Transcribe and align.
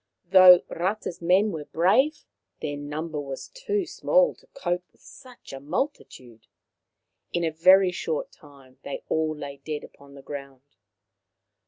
Though 0.31 0.63
Rata's 0.67 1.21
men 1.21 1.51
were 1.51 1.65
brave, 1.65 2.25
their 2.59 2.75
number 2.75 3.19
was 3.21 3.49
too 3.49 3.85
small 3.85 4.33
to 4.33 4.47
cope 4.47 4.83
with 4.91 5.01
such 5.01 5.53
a 5.53 5.59
multitude. 5.59 6.47
In 7.33 7.43
a 7.43 7.51
very 7.51 7.91
short 7.91 8.31
time 8.31 8.79
they 8.81 9.03
all 9.09 9.37
lay 9.37 9.57
dead 9.63 9.83
upon 9.83 10.15
the 10.15 10.23
ground. 10.23 10.63